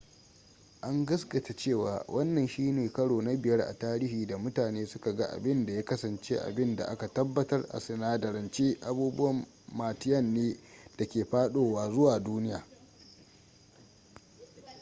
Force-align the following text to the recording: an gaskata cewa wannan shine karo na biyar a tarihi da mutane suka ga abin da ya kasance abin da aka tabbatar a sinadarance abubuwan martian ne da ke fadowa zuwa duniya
an 0.81 1.05
gaskata 1.05 1.53
cewa 1.55 2.05
wannan 2.07 2.47
shine 2.47 2.89
karo 2.93 3.21
na 3.21 3.35
biyar 3.37 3.61
a 3.61 3.73
tarihi 3.79 4.27
da 4.27 4.37
mutane 4.37 4.85
suka 4.85 5.15
ga 5.15 5.25
abin 5.29 5.65
da 5.65 5.73
ya 5.73 5.85
kasance 5.85 6.39
abin 6.39 6.75
da 6.75 6.85
aka 6.87 7.07
tabbatar 7.13 7.65
a 7.71 7.79
sinadarance 7.79 8.77
abubuwan 8.81 9.45
martian 9.73 10.33
ne 10.33 10.57
da 10.97 11.05
ke 11.07 11.25
fadowa 11.25 11.89
zuwa 11.91 12.19
duniya 12.19 12.65